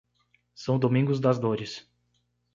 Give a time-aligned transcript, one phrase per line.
[0.55, 1.87] São Domingos das Dores